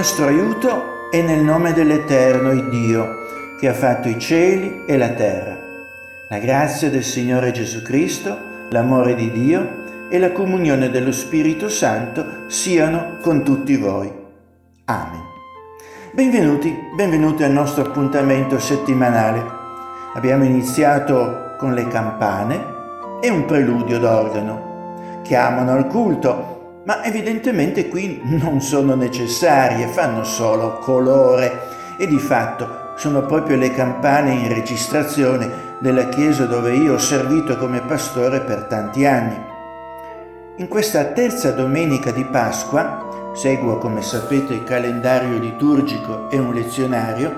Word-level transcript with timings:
nostro 0.00 0.28
aiuto 0.28 1.10
è 1.10 1.20
nel 1.20 1.44
nome 1.44 1.74
dell'Eterno 1.74 2.52
Dio, 2.70 3.26
che 3.58 3.68
ha 3.68 3.74
fatto 3.74 4.08
i 4.08 4.18
cieli 4.18 4.86
e 4.86 4.96
la 4.96 5.10
terra. 5.10 5.58
La 6.30 6.38
grazia 6.38 6.88
del 6.88 7.04
Signore 7.04 7.52
Gesù 7.52 7.82
Cristo, 7.82 8.34
l'amore 8.70 9.14
di 9.14 9.30
Dio 9.30 10.08
e 10.08 10.18
la 10.18 10.32
comunione 10.32 10.88
dello 10.88 11.12
Spirito 11.12 11.68
Santo 11.68 12.44
siano 12.46 13.18
con 13.20 13.44
tutti 13.44 13.76
voi. 13.76 14.10
Amen. 14.86 15.20
Benvenuti, 16.12 16.74
benvenuti 16.96 17.42
al 17.42 17.52
nostro 17.52 17.84
appuntamento 17.84 18.58
settimanale. 18.58 19.44
Abbiamo 20.14 20.44
iniziato 20.44 21.56
con 21.58 21.74
le 21.74 21.86
campane 21.88 22.64
e 23.20 23.28
un 23.28 23.44
preludio 23.44 23.98
d'organo. 23.98 25.20
Chiamano 25.20 25.72
al 25.72 25.86
culto 25.88 26.59
ma 26.90 27.04
evidentemente 27.04 27.86
qui 27.86 28.20
non 28.24 28.60
sono 28.60 28.96
necessarie, 28.96 29.86
fanno 29.86 30.24
solo 30.24 30.78
colore 30.78 31.68
e 31.96 32.08
di 32.08 32.18
fatto 32.18 32.94
sono 32.96 33.24
proprio 33.26 33.56
le 33.56 33.70
campane 33.70 34.32
in 34.32 34.52
registrazione 34.52 35.76
della 35.78 36.08
chiesa 36.08 36.46
dove 36.46 36.74
io 36.74 36.94
ho 36.94 36.98
servito 36.98 37.56
come 37.58 37.80
pastore 37.80 38.40
per 38.40 38.64
tanti 38.64 39.06
anni. 39.06 39.36
In 40.56 40.66
questa 40.66 41.04
terza 41.04 41.52
domenica 41.52 42.10
di 42.10 42.24
Pasqua, 42.24 43.30
seguo 43.34 43.78
come 43.78 44.02
sapete 44.02 44.54
il 44.54 44.64
calendario 44.64 45.38
liturgico 45.38 46.28
e 46.28 46.38
un 46.38 46.52
lezionario, 46.52 47.32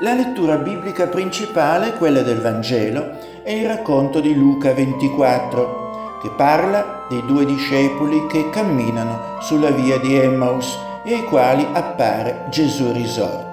la 0.00 0.14
lettura 0.14 0.56
biblica 0.56 1.08
principale, 1.08 1.92
quella 1.92 2.22
del 2.22 2.40
Vangelo, 2.40 3.18
è 3.42 3.50
il 3.50 3.66
racconto 3.66 4.20
di 4.20 4.34
Luca 4.34 4.72
24 4.72 5.87
che 6.20 6.30
parla 6.30 7.06
dei 7.08 7.24
due 7.24 7.44
discepoli 7.44 8.26
che 8.26 8.50
camminano 8.50 9.36
sulla 9.40 9.70
via 9.70 9.98
di 9.98 10.16
Emmaus 10.16 10.78
e 11.04 11.14
ai 11.14 11.24
quali 11.24 11.66
appare 11.72 12.46
Gesù 12.50 12.92
risorto. 12.92 13.46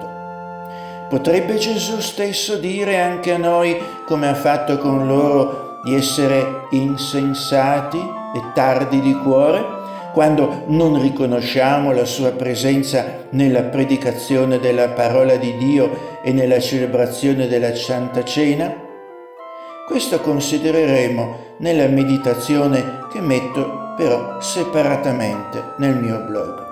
Potrebbe 1.08 1.56
Gesù 1.56 2.00
stesso 2.00 2.56
dire 2.56 3.00
anche 3.00 3.32
a 3.32 3.38
noi, 3.38 3.80
come 4.06 4.28
ha 4.28 4.34
fatto 4.34 4.78
con 4.78 5.06
loro, 5.06 5.78
di 5.84 5.94
essere 5.94 6.66
insensati 6.70 7.98
e 8.34 8.42
tardi 8.52 9.00
di 9.00 9.14
cuore, 9.14 9.64
quando 10.12 10.62
non 10.66 11.00
riconosciamo 11.00 11.92
la 11.92 12.04
sua 12.04 12.32
presenza 12.32 13.26
nella 13.30 13.62
predicazione 13.62 14.58
della 14.58 14.88
parola 14.88 15.36
di 15.36 15.56
Dio 15.58 16.20
e 16.22 16.32
nella 16.32 16.58
celebrazione 16.58 17.46
della 17.46 17.74
Santa 17.76 18.24
Cena? 18.24 18.74
Questo 19.86 20.20
considereremo 20.20 21.45
nella 21.58 21.86
meditazione 21.86 23.06
che 23.10 23.20
metto 23.20 23.94
però 23.96 24.40
separatamente 24.40 25.72
nel 25.78 25.96
mio 25.96 26.20
blog. 26.20 26.64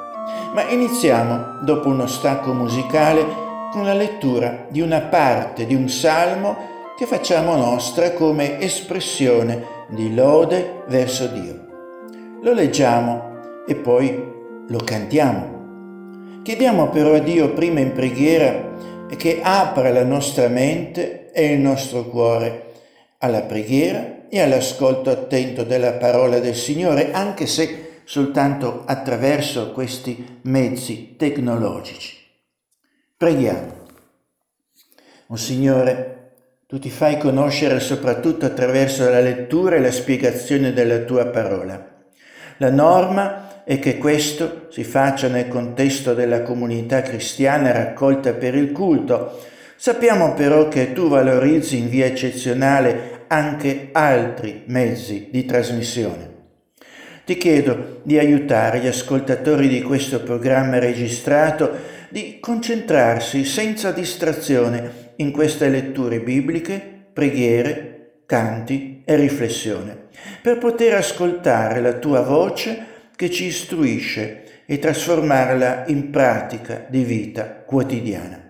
Ma 0.52 0.68
iniziamo, 0.68 1.58
dopo 1.62 1.88
uno 1.88 2.06
stacco 2.06 2.52
musicale, 2.52 3.42
con 3.72 3.84
la 3.84 3.94
lettura 3.94 4.66
di 4.68 4.80
una 4.80 5.00
parte 5.00 5.66
di 5.66 5.74
un 5.74 5.88
salmo 5.88 6.56
che 6.96 7.06
facciamo 7.06 7.56
nostra 7.56 8.12
come 8.12 8.60
espressione 8.60 9.64
di 9.88 10.14
lode 10.14 10.82
verso 10.86 11.26
Dio. 11.26 11.66
Lo 12.42 12.52
leggiamo 12.52 13.64
e 13.66 13.74
poi 13.74 14.32
lo 14.68 14.78
cantiamo. 14.78 16.40
Chiediamo 16.42 16.88
però 16.90 17.14
a 17.14 17.18
Dio 17.18 17.52
prima 17.52 17.80
in 17.80 17.92
preghiera 17.92 18.72
che 19.16 19.40
apra 19.42 19.90
la 19.90 20.04
nostra 20.04 20.48
mente 20.48 21.30
e 21.32 21.52
il 21.52 21.60
nostro 21.60 22.04
cuore 22.04 22.63
alla 23.24 23.40
preghiera 23.40 24.26
e 24.28 24.40
all'ascolto 24.40 25.08
attento 25.08 25.64
della 25.64 25.92
parola 25.92 26.40
del 26.40 26.54
Signore, 26.54 27.10
anche 27.12 27.46
se 27.46 28.02
soltanto 28.04 28.82
attraverso 28.84 29.72
questi 29.72 30.40
mezzi 30.42 31.14
tecnologici. 31.16 32.18
Preghiamo. 33.16 33.82
O 35.28 35.36
Signore, 35.36 36.32
tu 36.66 36.78
ti 36.78 36.90
fai 36.90 37.16
conoscere 37.16 37.80
soprattutto 37.80 38.44
attraverso 38.44 39.08
la 39.08 39.20
lettura 39.20 39.76
e 39.76 39.80
la 39.80 39.90
spiegazione 39.90 40.74
della 40.74 40.98
tua 40.98 41.26
parola. 41.26 41.92
La 42.58 42.70
norma 42.70 43.64
è 43.64 43.78
che 43.78 43.96
questo 43.96 44.66
si 44.68 44.84
faccia 44.84 45.28
nel 45.28 45.48
contesto 45.48 46.12
della 46.12 46.42
comunità 46.42 47.00
cristiana 47.00 47.72
raccolta 47.72 48.34
per 48.34 48.54
il 48.54 48.70
culto. 48.72 49.40
Sappiamo 49.76 50.34
però 50.34 50.68
che 50.68 50.92
tu 50.92 51.08
valorizzi 51.08 51.78
in 51.78 51.88
via 51.88 52.06
eccezionale 52.06 53.13
anche 53.26 53.88
altri 53.92 54.62
mezzi 54.66 55.28
di 55.30 55.44
trasmissione. 55.44 56.32
Ti 57.24 57.36
chiedo 57.36 58.00
di 58.02 58.18
aiutare 58.18 58.80
gli 58.80 58.86
ascoltatori 58.86 59.68
di 59.68 59.82
questo 59.82 60.20
programma 60.22 60.78
registrato 60.78 61.70
di 62.10 62.38
concentrarsi 62.38 63.44
senza 63.44 63.92
distrazione 63.92 65.12
in 65.16 65.30
queste 65.30 65.68
letture 65.68 66.20
bibliche, 66.20 67.06
preghiere, 67.12 68.22
canti 68.26 69.02
e 69.04 69.16
riflessione, 69.16 70.08
per 70.42 70.58
poter 70.58 70.94
ascoltare 70.94 71.80
la 71.80 71.94
tua 71.94 72.20
voce 72.20 72.92
che 73.16 73.30
ci 73.30 73.44
istruisce 73.46 74.62
e 74.66 74.78
trasformarla 74.78 75.84
in 75.86 76.10
pratica 76.10 76.86
di 76.88 77.04
vita 77.04 77.44
quotidiana. 77.44 78.43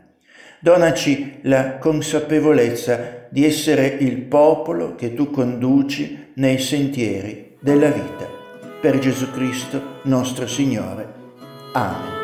Donaci 0.64 1.40
la 1.42 1.76
consapevolezza 1.76 3.26
di 3.28 3.44
essere 3.44 3.86
il 3.86 4.22
popolo 4.22 4.94
che 4.94 5.12
tu 5.12 5.30
conduci 5.30 6.30
nei 6.36 6.58
sentieri 6.58 7.58
della 7.60 7.90
vita. 7.90 8.26
Per 8.80 8.98
Gesù 8.98 9.30
Cristo 9.30 10.00
nostro 10.04 10.46
Signore. 10.46 11.06
Amen. 11.74 12.23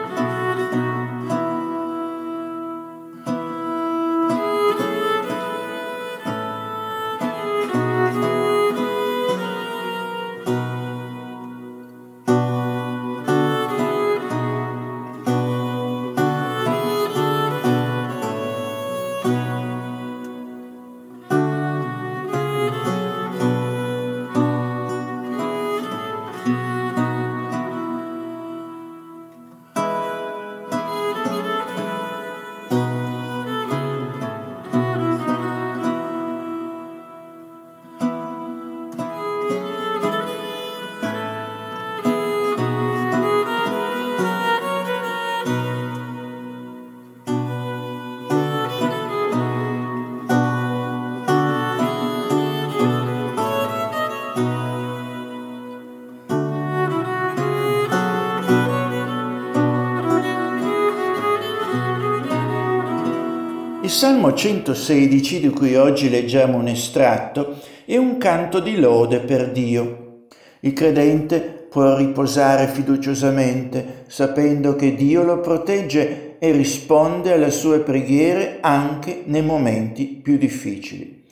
Salmo 64.00 64.32
116, 64.32 65.41
di 65.41 65.50
cui 65.50 65.76
oggi 65.76 66.08
leggiamo 66.08 66.56
un 66.56 66.69
estratto, 66.69 67.58
è 67.85 67.99
un 67.99 68.17
canto 68.17 68.58
di 68.58 68.79
lode 68.79 69.19
per 69.19 69.52
Dio. 69.52 70.29
Il 70.61 70.73
credente 70.73 71.41
può 71.69 71.99
riposare 71.99 72.67
fiduciosamente, 72.67 74.05
sapendo 74.06 74.75
che 74.75 74.94
Dio 74.94 75.23
lo 75.23 75.41
protegge 75.41 76.37
e 76.38 76.50
risponde 76.50 77.35
alle 77.35 77.50
sue 77.50 77.81
preghiere 77.81 78.56
anche 78.62 79.20
nei 79.26 79.43
momenti 79.43 80.06
più 80.06 80.38
difficili. 80.38 81.25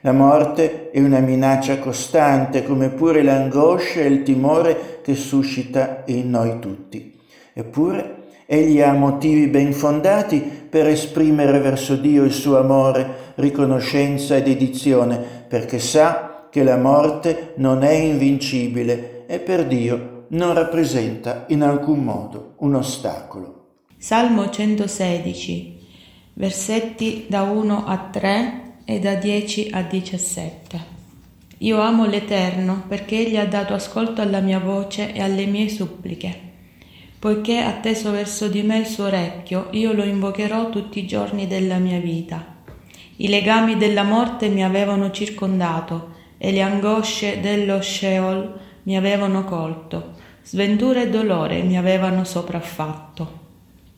La 0.00 0.12
morte 0.12 0.90
è 0.92 1.00
una 1.00 1.20
minaccia 1.20 1.78
costante, 1.78 2.64
come 2.64 2.88
pure 2.88 3.22
l'angoscia 3.22 4.00
e 4.00 4.06
il 4.06 4.22
timore 4.22 5.00
che 5.02 5.14
suscita 5.14 6.04
in 6.06 6.30
noi 6.30 6.58
tutti. 6.58 7.20
Eppure 7.52 8.22
Egli 8.46 8.80
ha 8.80 8.92
motivi 8.92 9.46
ben 9.46 9.72
fondati 9.72 10.38
per 10.38 10.86
esprimere 10.86 11.58
verso 11.60 11.96
Dio 11.96 12.24
il 12.24 12.32
suo 12.32 12.58
amore, 12.58 13.32
riconoscenza 13.36 14.36
e 14.36 14.42
dedizione, 14.42 15.16
perché 15.16 15.78
sa 15.78 16.48
che 16.50 16.62
la 16.62 16.76
morte 16.76 17.54
non 17.56 17.82
è 17.82 17.92
invincibile 17.92 19.24
e 19.26 19.38
per 19.38 19.66
Dio 19.66 20.26
non 20.28 20.52
rappresenta 20.54 21.46
in 21.48 21.62
alcun 21.62 22.04
modo 22.04 22.54
un 22.58 22.74
ostacolo. 22.74 23.62
Salmo 23.96 24.50
116, 24.50 25.78
versetti 26.34 27.24
da 27.28 27.42
1 27.42 27.84
a 27.86 28.08
3 28.10 28.62
e 28.84 28.98
da 28.98 29.14
10 29.14 29.70
a 29.72 29.82
17. 29.82 30.92
Io 31.58 31.80
amo 31.80 32.04
l'Eterno 32.04 32.84
perché 32.86 33.20
Egli 33.20 33.36
ha 33.36 33.46
dato 33.46 33.72
ascolto 33.72 34.20
alla 34.20 34.40
mia 34.40 34.58
voce 34.58 35.12
e 35.14 35.22
alle 35.22 35.46
mie 35.46 35.68
suppliche. 35.68 36.52
Poiché 37.24 37.60
ha 37.60 37.72
teso 37.80 38.10
verso 38.10 38.48
di 38.48 38.60
me 38.60 38.80
il 38.80 38.86
suo 38.86 39.04
orecchio, 39.04 39.68
io 39.70 39.94
lo 39.94 40.04
invocherò 40.04 40.68
tutti 40.68 40.98
i 40.98 41.06
giorni 41.06 41.46
della 41.46 41.78
mia 41.78 41.98
vita. 41.98 42.44
I 43.16 43.28
legami 43.28 43.78
della 43.78 44.02
morte 44.02 44.48
mi 44.48 44.62
avevano 44.62 45.10
circondato 45.10 46.10
e 46.36 46.52
le 46.52 46.60
angosce 46.60 47.40
dello 47.40 47.80
Sheol 47.80 48.60
mi 48.82 48.94
avevano 48.98 49.44
colto. 49.44 50.16
Sventura 50.42 51.00
e 51.00 51.08
dolore 51.08 51.62
mi 51.62 51.78
avevano 51.78 52.24
sopraffatto. 52.24 53.40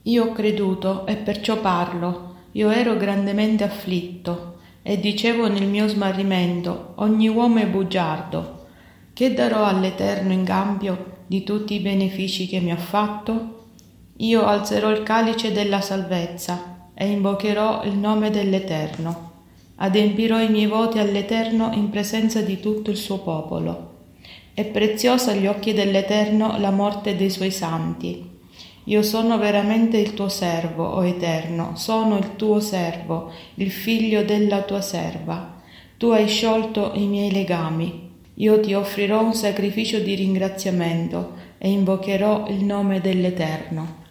Io 0.02 0.26
ho 0.26 0.31
creduto 0.31 1.05
e 1.05 1.17
perciò 1.17 1.61
parlo. 1.61 2.34
Io 2.52 2.70
ero 2.70 2.96
grandemente 2.96 3.64
afflitto 3.64 4.58
e 4.82 5.00
dicevo 5.00 5.49
nel 5.49 5.67
mio 5.67 5.88
smarrimento, 5.88 6.93
ogni 6.99 7.26
uomo 7.26 7.58
è 7.58 7.67
bugiardo. 7.67 8.67
Che 9.12 9.34
darò 9.34 9.64
all'Eterno 9.64 10.32
in 10.32 10.44
cambio 10.44 11.14
di 11.26 11.43
tutti 11.43 11.75
i 11.75 11.81
benefici 11.81 12.46
che 12.46 12.61
mi 12.61 12.70
ha 12.70 12.76
fatto? 12.76 13.64
Io 14.19 14.44
alzerò 14.44 14.90
il 14.90 15.02
calice 15.02 15.52
della 15.52 15.81
salvezza 15.81 16.90
e 16.94 17.06
invocherò 17.08 17.84
il 17.84 17.96
nome 17.96 18.31
dell'Eterno. 18.31 19.32
Adempirò 19.76 20.40
i 20.40 20.49
miei 20.49 20.67
voti 20.67 20.99
all'Eterno 20.99 21.73
in 21.73 21.90
presenza 21.90 22.40
di 22.40 22.61
tutto 22.61 22.90
il 22.90 22.96
suo 22.96 23.19
popolo. 23.19 23.94
È 24.55 24.64
preziosa 24.64 25.32
agli 25.32 25.46
occhi 25.46 25.73
dell'Eterno 25.73 26.58
la 26.58 26.70
morte 26.70 27.14
dei 27.17 27.28
suoi 27.28 27.50
santi 27.50 28.34
io 28.88 29.02
sono 29.02 29.37
veramente 29.37 29.99
il 29.99 30.14
tuo 30.14 30.28
servo, 30.28 30.84
o 30.84 31.05
Eterno, 31.05 31.73
sono 31.75 32.19
il 32.19 32.37
tuo 32.37 32.61
servo, 32.61 33.32
il 33.55 33.73
figlio 33.73 34.23
della 34.23 34.62
tua 34.62 34.81
serva. 34.81 35.56
Tu 35.96 36.11
hai 36.11 36.28
sciolto 36.28 36.93
i 36.94 37.06
miei 37.06 37.32
legami. 37.32 38.05
Io 38.38 38.60
ti 38.60 38.74
offrirò 38.74 39.22
un 39.22 39.32
sacrificio 39.32 39.98
di 39.98 40.14
ringraziamento 40.14 41.36
e 41.56 41.70
invocherò 41.70 42.48
il 42.48 42.64
nome 42.64 43.00
dell'Eterno. 43.00 44.04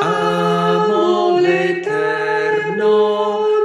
Amo 0.00 1.40
l'Eterno, 1.40 2.86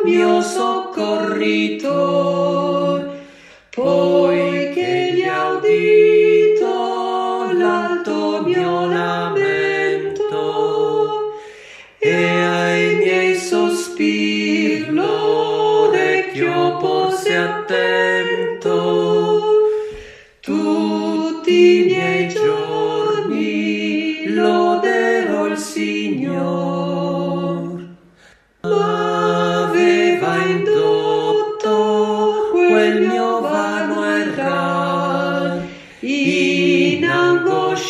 mio 0.03 0.41
soccorritor, 0.41 3.19
poiché 3.69 5.13
gli 5.13 5.21
ha 5.21 5.51
udito 5.51 7.51
l'alto 7.53 8.41
mio 8.41 8.87
lamento. 8.87 9.43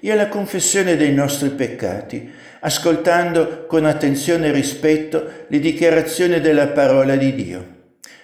e 0.00 0.10
alla 0.10 0.28
confessione 0.28 0.96
dei 0.96 1.12
nostri 1.12 1.50
peccati, 1.50 2.30
ascoltando 2.60 3.66
con 3.66 3.84
attenzione 3.84 4.48
e 4.48 4.52
rispetto 4.52 5.24
le 5.46 5.58
dichiarazioni 5.58 6.40
della 6.40 6.68
parola 6.68 7.16
di 7.16 7.34
Dio. 7.34 7.66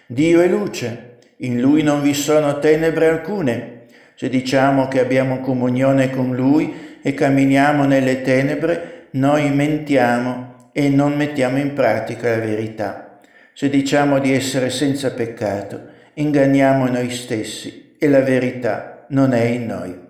Dio 0.07 0.41
è 0.41 0.47
luce, 0.47 1.19
in 1.39 1.61
Lui 1.61 1.83
non 1.83 2.03
vi 2.03 2.15
sono 2.15 2.59
tenebre 2.59 3.09
alcune. 3.09 3.85
Se 4.15 4.29
diciamo 4.29 4.89
che 4.89 5.01
abbiamo 5.01 5.41
comunione 5.41 6.11
con 6.11 6.35
Lui 6.35 6.99
e 7.03 7.13
camminiamo 7.13 7.85
nelle 7.85 8.23
tenebre, 8.23 9.09
noi 9.13 9.51
mentiamo 9.51 10.71
e 10.73 10.89
non 10.89 11.15
mettiamo 11.15 11.59
in 11.59 11.75
pratica 11.75 12.31
la 12.31 12.39
verità. 12.39 13.19
Se 13.53 13.69
diciamo 13.69 14.19
di 14.19 14.33
essere 14.33 14.71
senza 14.71 15.13
peccato, 15.13 15.81
inganniamo 16.15 16.87
noi 16.87 17.11
stessi 17.11 17.95
e 17.99 18.09
la 18.09 18.21
verità 18.21 19.07
non 19.09 19.33
è 19.33 19.45
in 19.45 19.67
noi. 19.67 20.06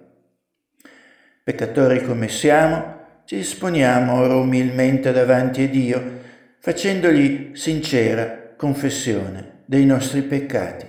Peccatori 1.46 2.02
come 2.02 2.26
siamo, 2.26 3.20
ci 3.24 3.38
esponiamo 3.38 4.14
ora 4.14 4.34
umilmente 4.34 5.12
davanti 5.12 5.62
a 5.62 5.68
Dio, 5.68 6.18
facendogli 6.58 7.54
sincera 7.54 8.54
confessione 8.56 9.62
dei 9.64 9.86
nostri 9.86 10.22
peccati. 10.22 10.84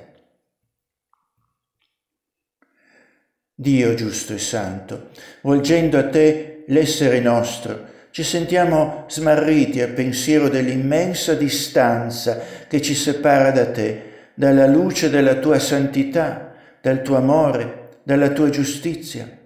Dio 3.53 3.93
giusto 3.93 4.33
e 4.33 4.39
santo, 4.39 5.09
volgendo 5.41 5.99
a 5.99 6.09
te 6.09 6.63
l'essere 6.69 7.19
nostro, 7.19 8.07
ci 8.09 8.23
sentiamo 8.23 9.05
smarriti 9.09 9.79
al 9.79 9.91
pensiero 9.91 10.49
dell'immensa 10.49 11.35
distanza 11.35 12.41
che 12.67 12.81
ci 12.81 12.95
separa 12.95 13.51
da 13.51 13.69
te, 13.69 14.31
dalla 14.33 14.65
luce 14.65 15.11
della 15.11 15.35
tua 15.35 15.59
santità 15.59 16.55
dal 16.81 17.03
tuo 17.03 17.15
amore, 17.17 17.89
dalla 18.01 18.29
tua 18.29 18.49
giustizia. 18.49 19.36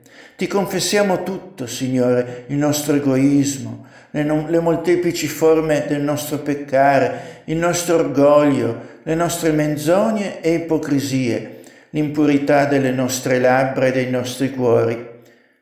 Ti 0.41 0.47
confessiamo 0.47 1.21
tutto, 1.21 1.67
Signore, 1.67 2.45
il 2.47 2.55
nostro 2.55 2.95
egoismo, 2.95 3.85
le, 4.09 4.23
non, 4.23 4.47
le 4.49 4.59
molteplici 4.59 5.27
forme 5.27 5.85
del 5.87 6.01
nostro 6.01 6.39
peccare, 6.39 7.43
il 7.43 7.57
nostro 7.57 7.97
orgoglio, 7.97 8.75
le 9.03 9.13
nostre 9.13 9.51
menzogne 9.51 10.41
e 10.41 10.53
ipocrisie, 10.55 11.59
l'impurità 11.91 12.65
delle 12.65 12.89
nostre 12.89 13.39
labbra 13.39 13.85
e 13.85 13.91
dei 13.91 14.09
nostri 14.09 14.49
cuori. 14.49 15.09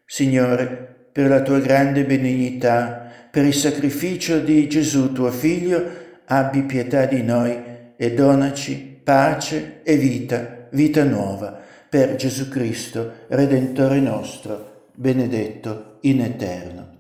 Signore, 0.06 0.96
per 1.12 1.28
la 1.28 1.42
tua 1.42 1.60
grande 1.60 2.06
benignità, 2.06 3.06
per 3.30 3.44
il 3.44 3.54
sacrificio 3.54 4.40
di 4.40 4.70
Gesù 4.70 5.12
tuo 5.12 5.30
Figlio, 5.30 5.84
abbi 6.24 6.62
pietà 6.62 7.04
di 7.04 7.22
noi 7.22 7.54
e 7.98 8.14
donaci 8.14 9.02
pace 9.04 9.82
e 9.84 9.98
vita, 9.98 10.59
vita 10.72 11.04
nuova 11.04 11.58
per 11.90 12.16
Gesù 12.16 12.50
Cristo, 12.50 13.26
Redentore 13.28 14.00
nostro, 14.00 14.88
benedetto 14.94 15.98
in 16.02 16.22
eterno. 16.22 16.98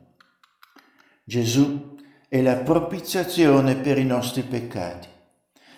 Gesù 1.23 1.95
è 2.27 2.41
la 2.41 2.55
propiziazione 2.55 3.75
per 3.75 3.97
i 3.97 4.05
nostri 4.05 4.41
peccati. 4.41 5.07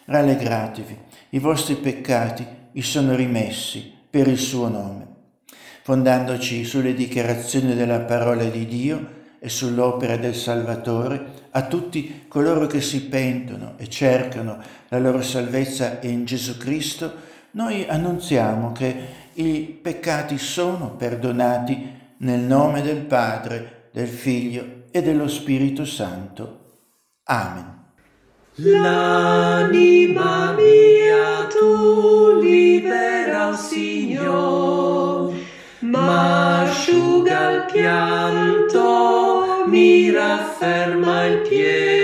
Rallegratevi, 0.05 0.97
i 1.31 1.39
vostri 1.39 1.75
peccati 1.75 2.45
vi 2.71 2.81
sono 2.81 3.15
rimessi 3.15 3.93
per 4.09 4.27
il 4.27 4.37
suo 4.37 4.67
nome. 4.67 5.07
Fondandoci 5.83 6.63
sulle 6.63 6.93
dichiarazioni 6.93 7.75
della 7.75 8.01
parola 8.01 8.43
di 8.43 8.65
Dio 8.65 9.19
e 9.39 9.49
sull'opera 9.49 10.17
del 10.17 10.35
Salvatore, 10.35 11.47
a 11.51 11.65
tutti 11.65 12.25
coloro 12.27 12.67
che 12.67 12.79
si 12.79 13.05
pentono 13.05 13.73
e 13.77 13.89
cercano 13.89 14.61
la 14.89 14.99
loro 14.99 15.21
salvezza 15.21 15.99
in 16.01 16.25
Gesù 16.25 16.57
Cristo, 16.57 17.29
noi 17.51 17.85
annunziamo 17.87 18.71
che 18.71 19.19
i 19.33 19.77
peccati 19.81 20.37
sono 20.37 20.95
perdonati 20.95 21.99
nel 22.17 22.39
nome 22.39 22.81
del 22.81 22.99
Padre, 22.99 23.89
del 23.91 24.07
Figlio 24.07 24.83
e 24.91 25.01
dello 25.01 25.27
Spirito 25.27 25.83
Santo. 25.85 26.59
Amen. 27.25 27.79
L'anima 28.55 30.53
mia 30.53 31.47
tu 31.47 32.39
libera, 32.41 33.55
Signore, 33.55 35.33
ma 35.79 36.61
asciuga 36.61 37.51
il 37.51 37.65
pianto, 37.71 39.63
mi 39.67 40.11
rafferma 40.11 41.25
il 41.25 41.41
piede. 41.47 42.00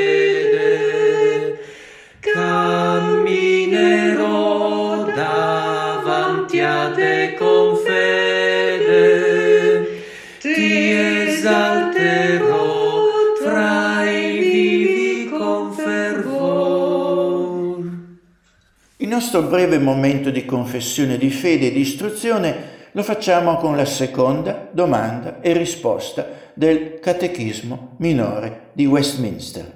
nostro 19.17 19.41
breve 19.41 19.79
momento 19.79 20.29
di 20.29 20.45
confessione 20.45 21.17
di 21.17 21.31
fede 21.31 21.67
e 21.67 21.71
di 21.71 21.79
istruzione 21.79 22.75
lo 22.91 23.01
facciamo 23.01 23.57
con 23.57 23.75
la 23.75 23.83
seconda 23.83 24.69
domanda 24.71 25.41
e 25.41 25.53
risposta 25.53 26.51
del 26.53 27.00
Catechismo 27.00 27.95
minore 27.97 28.69
di 28.74 28.86
Westminster. 28.86 29.75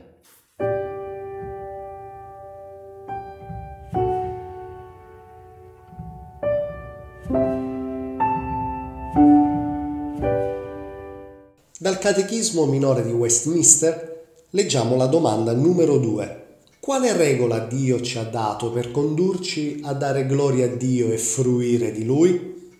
Dal 11.79 11.97
Catechismo 11.97 12.65
minore 12.65 13.01
di 13.01 13.11
Westminster 13.11 14.23
leggiamo 14.51 14.95
la 14.95 15.07
domanda 15.07 15.51
numero 15.53 15.97
2 15.97 16.40
quale 16.81 17.15
regola 17.15 17.59
Dio 17.59 18.01
ci 18.01 18.17
ha 18.17 18.23
dato 18.23 18.71
per 18.71 18.89
condurci 18.89 19.81
a 19.83 19.93
dare 19.93 20.25
gloria 20.25 20.65
a 20.65 20.75
Dio 20.75 21.11
e 21.11 21.17
fruire 21.19 21.91
di 21.91 22.03
Lui? 22.03 22.71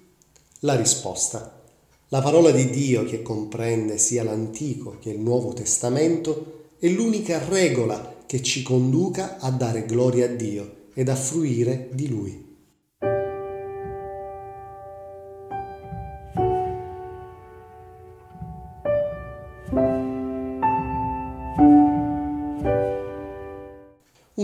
La 0.62 0.76
risposta. 0.76 1.62
La 2.08 2.20
parola 2.20 2.50
di 2.50 2.72
Dio, 2.72 3.04
che 3.04 3.22
comprende 3.22 4.00
sia 4.00 4.24
l'Antico 4.24 4.98
che 5.00 5.12
il 5.12 5.20
Nuovo 5.20 5.54
Testamento, 5.54 6.70
è 6.80 6.88
l'unica 6.88 7.48
regola 7.48 8.24
che 8.26 8.42
ci 8.42 8.64
conduca 8.64 9.38
a 9.38 9.52
dare 9.52 9.86
gloria 9.86 10.26
a 10.26 10.30
Dio 10.30 10.88
ed 10.96 11.08
a 11.08 11.16
fruire 11.16 11.90
di 11.94 12.10
Lui. 12.10 12.51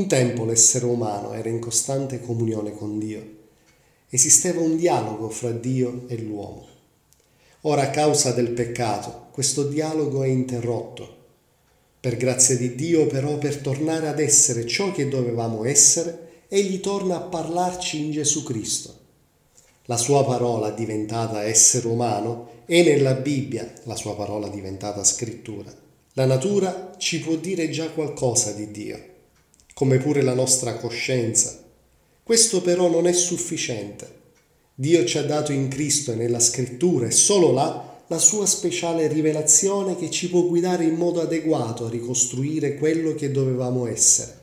Tempo 0.07 0.45
l'essere 0.45 0.85
umano 0.85 1.33
era 1.33 1.49
in 1.49 1.59
costante 1.59 2.21
comunione 2.21 2.73
con 2.73 2.97
Dio. 2.97 3.35
Esisteva 4.09 4.61
un 4.61 4.77
dialogo 4.77 5.27
fra 5.27 5.51
Dio 5.51 6.05
e 6.07 6.17
l'uomo. 6.21 6.65
Ora 7.61 7.81
a 7.81 7.89
causa 7.89 8.31
del 8.31 8.51
peccato 8.51 9.25
questo 9.31 9.63
dialogo 9.63 10.23
è 10.23 10.27
interrotto. 10.27 11.15
Per 11.99 12.15
grazia 12.15 12.55
di 12.55 12.73
Dio 12.75 13.05
però 13.07 13.37
per 13.37 13.57
tornare 13.57 14.07
ad 14.07 14.21
essere 14.21 14.65
ciò 14.65 14.93
che 14.93 15.09
dovevamo 15.09 15.65
essere, 15.65 16.45
Egli 16.47 16.79
torna 16.79 17.17
a 17.17 17.21
parlarci 17.21 18.05
in 18.05 18.11
Gesù 18.11 18.43
Cristo. 18.43 18.97
La 19.85 19.97
sua 19.97 20.23
parola 20.23 20.69
diventata 20.69 21.43
essere 21.43 21.85
umano 21.87 22.63
è 22.65 22.81
nella 22.81 23.15
Bibbia, 23.15 23.69
la 23.83 23.97
sua 23.97 24.15
parola 24.15 24.47
diventata 24.47 25.03
scrittura. 25.03 25.73
La 26.13 26.25
natura 26.25 26.93
ci 26.97 27.19
può 27.19 27.35
dire 27.35 27.69
già 27.69 27.89
qualcosa 27.89 28.53
di 28.53 28.71
Dio 28.71 29.15
come 29.77 29.99
pure 29.99 30.23
la 30.23 30.33
nostra 30.33 30.73
coscienza. 30.73 31.63
Questo 32.23 32.63
però 32.63 32.89
non 32.89 33.05
è 33.05 33.13
sufficiente. 33.13 34.09
Dio 34.73 35.05
ci 35.05 35.19
ha 35.19 35.23
dato 35.23 35.51
in 35.51 35.67
Cristo 35.67 36.11
e 36.11 36.15
nella 36.15 36.39
scrittura 36.39 37.05
e 37.05 37.11
solo 37.11 37.51
là 37.51 38.01
la 38.07 38.17
sua 38.17 38.47
speciale 38.47 39.07
rivelazione 39.07 39.95
che 39.95 40.09
ci 40.09 40.31
può 40.31 40.47
guidare 40.47 40.83
in 40.83 40.95
modo 40.95 41.21
adeguato 41.21 41.85
a 41.85 41.91
ricostruire 41.91 42.73
quello 42.73 43.13
che 43.13 43.29
dovevamo 43.29 43.85
essere. 43.85 44.39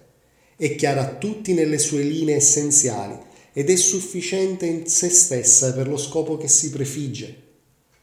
È 0.54 0.72
chiara 0.76 1.00
a 1.00 1.14
tutti 1.16 1.52
nelle 1.52 1.80
sue 1.80 2.04
linee 2.04 2.36
essenziali 2.36 3.18
ed 3.52 3.70
è 3.70 3.74
sufficiente 3.74 4.66
in 4.66 4.86
se 4.86 5.08
stessa 5.08 5.72
per 5.72 5.88
lo 5.88 5.96
scopo 5.96 6.36
che 6.36 6.46
si 6.46 6.70
prefigge. 6.70 7.42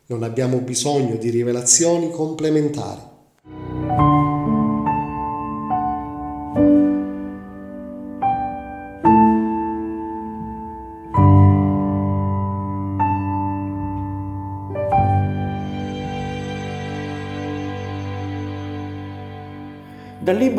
Non 0.08 0.24
abbiamo 0.24 0.58
bisogno 0.58 1.16
di 1.16 1.30
rivelazioni 1.30 2.12
complementari. 2.12 3.11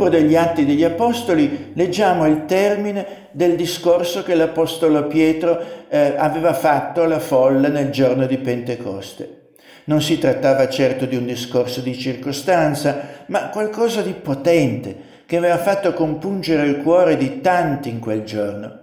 Libro 0.03 0.09
degli 0.09 0.35
Atti 0.35 0.65
degli 0.65 0.85
Apostoli 0.85 1.73
leggiamo 1.75 2.27
il 2.27 2.45
termine 2.47 3.29
del 3.31 3.55
discorso 3.57 4.23
che 4.23 4.35
l'Apostolo 4.35 5.07
Pietro 5.07 5.61
eh, 5.89 6.15
aveva 6.17 6.55
fatto 6.55 7.03
alla 7.03 7.21
folla 7.21 7.69
nel 7.69 7.91
giorno 7.91 8.27
di 8.27 8.39
Pentecoste. 8.39 9.41
Non 9.85 10.01
si 10.01 10.19
trattava 10.19 10.69
certo 10.69 11.07
di 11.07 11.17
un 11.17 11.27
discorso 11.27 11.81
di 11.81 11.97
circostanza, 11.97 13.25
ma 13.27 13.49
qualcosa 13.49 14.01
di 14.01 14.13
potente 14.13 15.11
che 15.27 15.37
aveva 15.37 15.59
fatto 15.59 15.93
compungere 15.93 16.67
il 16.67 16.83
cuore 16.83 17.17
di 17.17 17.41
tanti 17.41 17.89
in 17.89 17.99
quel 17.99 18.23
giorno. 18.23 18.79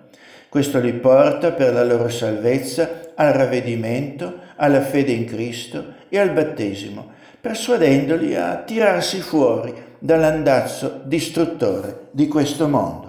Questo 0.50 0.80
li 0.80 0.94
porta 0.94 1.52
per 1.52 1.74
la 1.74 1.84
loro 1.84 2.10
salvezza 2.10 3.12
al 3.16 3.34
ravvedimento, 3.34 4.48
alla 4.56 4.82
fede 4.82 5.12
in 5.12 5.26
Cristo 5.26 5.98
e 6.10 6.20
al 6.20 6.32
battesimo, 6.32 7.08
persuadendoli 7.40 8.36
a 8.36 8.64
tirarsi 8.64 9.22
fuori 9.22 9.74
dall'andazzo 10.00 11.02
distruttore 11.06 12.10
di 12.12 12.28
questo 12.28 12.68
mondo. 12.68 13.08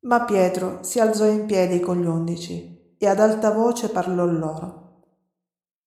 Ma 0.00 0.24
Pietro 0.24 0.82
si 0.82 1.00
alzò 1.00 1.26
in 1.26 1.46
piedi 1.46 1.80
con 1.80 2.00
gli 2.00 2.06
undici 2.06 2.94
e 2.98 3.06
ad 3.06 3.20
alta 3.20 3.50
voce 3.50 3.88
parlò 3.88 4.24
loro. 4.26 5.02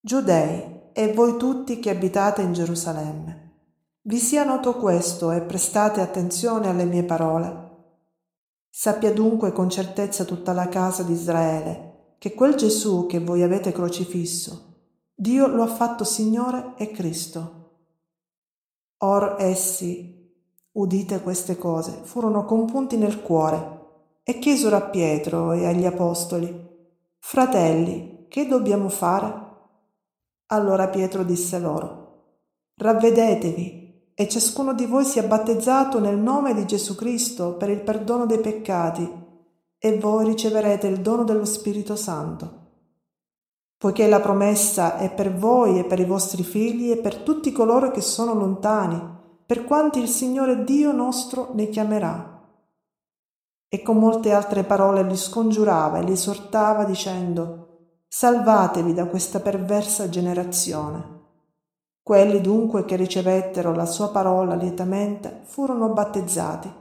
Giudei 0.00 0.90
e 0.92 1.12
voi 1.12 1.36
tutti 1.36 1.78
che 1.78 1.90
abitate 1.90 2.42
in 2.42 2.52
Gerusalemme, 2.52 3.48
vi 4.02 4.18
sia 4.18 4.42
noto 4.42 4.74
questo 4.74 5.30
e 5.32 5.42
prestate 5.42 6.00
attenzione 6.00 6.68
alle 6.68 6.84
mie 6.84 7.04
parole. 7.04 7.66
Sappia 8.70 9.12
dunque 9.12 9.52
con 9.52 9.68
certezza 9.68 10.24
tutta 10.24 10.52
la 10.52 10.68
casa 10.68 11.02
di 11.02 11.12
Israele 11.12 12.14
che 12.18 12.34
quel 12.34 12.54
Gesù 12.54 13.06
che 13.06 13.20
voi 13.20 13.42
avete 13.42 13.70
crocifisso, 13.70 14.67
Dio 15.20 15.48
lo 15.48 15.64
ha 15.64 15.66
fatto 15.66 16.04
Signore 16.04 16.74
e 16.76 16.92
Cristo. 16.92 17.70
Or 18.98 19.34
essi, 19.40 20.32
udite 20.70 21.20
queste 21.22 21.58
cose, 21.58 22.02
furono 22.04 22.44
compunti 22.44 22.96
nel 22.96 23.20
cuore 23.20 23.80
e 24.22 24.38
chiesero 24.38 24.76
a 24.76 24.82
Pietro 24.82 25.50
e 25.54 25.66
agli 25.66 25.84
apostoli, 25.84 26.66
Fratelli, 27.18 28.26
che 28.28 28.46
dobbiamo 28.46 28.88
fare? 28.88 29.46
Allora 30.46 30.86
Pietro 30.86 31.24
disse 31.24 31.58
loro, 31.58 32.26
Ravvedetevi 32.76 34.12
e 34.14 34.28
ciascuno 34.28 34.72
di 34.72 34.86
voi 34.86 35.04
sia 35.04 35.24
battezzato 35.24 35.98
nel 35.98 36.16
nome 36.16 36.54
di 36.54 36.64
Gesù 36.64 36.94
Cristo 36.94 37.56
per 37.56 37.70
il 37.70 37.80
perdono 37.80 38.24
dei 38.24 38.38
peccati 38.38 39.10
e 39.78 39.98
voi 39.98 40.26
riceverete 40.26 40.86
il 40.86 41.00
dono 41.00 41.24
dello 41.24 41.44
Spirito 41.44 41.96
Santo 41.96 42.57
poiché 43.78 44.08
la 44.08 44.20
promessa 44.20 44.98
è 44.98 45.14
per 45.14 45.32
voi 45.32 45.78
e 45.78 45.84
per 45.84 46.00
i 46.00 46.04
vostri 46.04 46.42
figli 46.42 46.90
e 46.90 46.96
per 46.96 47.18
tutti 47.18 47.52
coloro 47.52 47.92
che 47.92 48.00
sono 48.00 48.34
lontani, 48.34 49.00
per 49.46 49.64
quanti 49.64 50.00
il 50.00 50.08
Signore 50.08 50.64
Dio 50.64 50.90
nostro 50.90 51.50
ne 51.54 51.68
chiamerà. 51.68 52.42
E 53.68 53.82
con 53.82 53.98
molte 53.98 54.32
altre 54.32 54.64
parole 54.64 55.04
li 55.04 55.16
scongiurava 55.16 55.98
e 55.98 56.02
li 56.02 56.12
esortava 56.12 56.84
dicendo, 56.84 57.66
Salvatevi 58.08 58.94
da 58.94 59.06
questa 59.06 59.38
perversa 59.38 60.08
generazione. 60.08 61.16
Quelli 62.02 62.40
dunque 62.40 62.86
che 62.86 62.96
ricevettero 62.96 63.74
la 63.74 63.84
sua 63.84 64.08
parola 64.08 64.54
lietamente 64.54 65.42
furono 65.44 65.90
battezzati. 65.90 66.72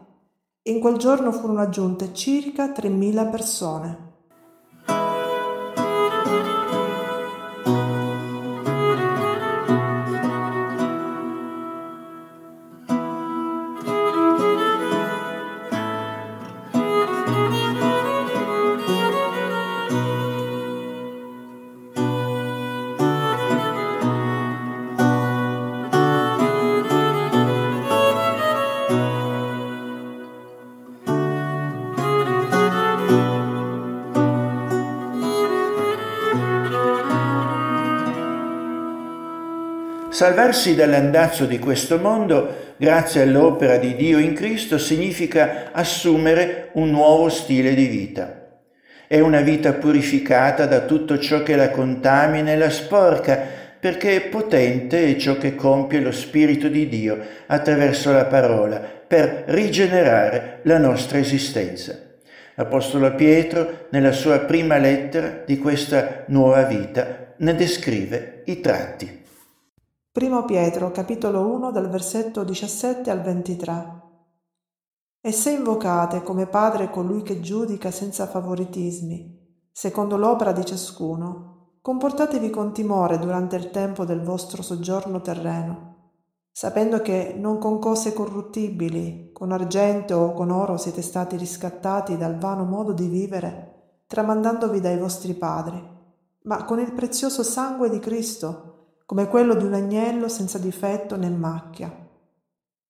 In 0.64 0.80
quel 0.80 0.98
giorno 0.98 1.34
furono 1.34 1.60
aggiunte 1.60 2.14
circa 2.14 2.68
3.000 2.68 3.30
persone. 3.30 4.07
Salvarsi 40.18 40.74
dall'andazzo 40.74 41.46
di 41.46 41.60
questo 41.60 42.00
mondo, 42.00 42.74
grazie 42.78 43.22
all'opera 43.22 43.78
di 43.78 43.96
Dio 43.96 44.18
in 44.18 44.34
Cristo, 44.34 44.80
significa 44.80 45.70
assumere 45.72 46.70
un 46.72 46.90
nuovo 46.90 47.30
stile 47.30 47.76
di 47.76 47.86
vita. 47.86 48.48
È 49.06 49.20
una 49.20 49.42
vita 49.42 49.74
purificata 49.74 50.66
da 50.66 50.80
tutto 50.80 51.20
ciò 51.20 51.44
che 51.44 51.56
la 51.56 51.70
contamina 51.70 52.52
e 52.52 52.58
la 52.58 52.72
sporca, 52.72 53.40
perché 53.80 54.16
è 54.16 54.22
potente 54.22 55.20
ciò 55.20 55.38
che 55.38 55.54
compie 55.54 56.00
lo 56.00 56.12
Spirito 56.12 56.68
di 56.68 56.90
Dio 56.90 57.20
attraverso 57.46 58.12
la 58.12 58.26
parola 58.26 58.78
per 58.80 59.44
rigenerare 59.50 60.62
la 60.64 60.80
nostra 60.80 61.20
esistenza. 61.20 61.96
L'Apostolo 62.56 63.14
Pietro, 63.14 63.86
nella 63.92 64.14
sua 64.14 64.40
prima 64.40 64.78
lettera 64.78 65.44
di 65.46 65.60
questa 65.60 66.24
nuova 66.30 66.64
vita, 66.64 67.36
ne 67.38 67.54
descrive 67.54 68.42
i 68.46 68.60
tratti. 68.62 69.26
Primo 70.18 70.46
Pietro, 70.46 70.90
capitolo 70.90 71.46
1, 71.46 71.70
dal 71.70 71.90
versetto 71.90 72.44
17 72.44 73.12
al 73.12 73.22
23. 73.22 74.02
E 75.22 75.32
se 75.32 75.52
invocate 75.52 76.24
come 76.24 76.48
Padre 76.48 76.90
colui 76.90 77.22
che 77.22 77.40
giudica 77.40 77.92
senza 77.92 78.26
favoritismi, 78.26 79.68
secondo 79.72 80.18
l'opera 80.18 80.54
di 80.54 80.66
ciascuno, 80.66 81.76
comportatevi 81.84 82.50
con 82.50 82.74
timore 82.74 83.20
durante 83.20 83.58
il 83.58 83.70
tempo 83.70 84.06
del 84.06 84.24
vostro 84.24 84.64
soggiorno 84.64 85.22
terreno, 85.22 86.14
sapendo 86.52 87.00
che 87.04 87.36
non 87.38 87.60
con 87.60 87.78
cose 87.78 88.12
corruttibili, 88.12 89.30
con 89.32 89.52
argento 89.52 90.16
o 90.16 90.34
con 90.34 90.50
oro 90.50 90.78
siete 90.78 91.04
stati 91.04 91.38
riscattati 91.38 92.18
dal 92.18 92.40
vano 92.40 92.64
modo 92.64 92.92
di 92.92 93.06
vivere, 93.06 94.00
tramandandovi 94.08 94.82
dai 94.82 94.98
vostri 94.98 95.36
padri, 95.36 95.80
ma 96.46 96.66
con 96.66 96.80
il 96.80 96.92
prezioso 96.94 97.44
sangue 97.44 97.92
di 97.92 98.00
Cristo, 98.00 98.67
come 99.08 99.30
quello 99.30 99.56
di 99.56 99.64
un 99.64 99.74
agnello 99.74 100.28
senza 100.28 100.58
difetto 100.58 101.16
né 101.16 101.30
macchia, 101.30 101.90